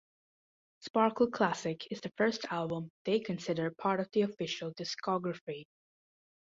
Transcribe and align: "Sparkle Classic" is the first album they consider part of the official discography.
"Sparkle 0.79 1.29
Classic" 1.29 1.79
is 1.91 2.01
the 2.01 2.09
first 2.17 2.45
album 2.45 2.89
they 3.05 3.19
consider 3.19 3.69
part 3.69 3.99
of 3.99 4.09
the 4.13 4.21
official 4.23 4.73
discography. 4.73 5.67